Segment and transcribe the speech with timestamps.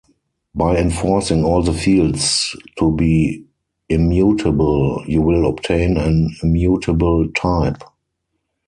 [0.55, 3.45] By enforcing all the fields to be
[3.87, 7.83] immutable, you will obtain an immutable type.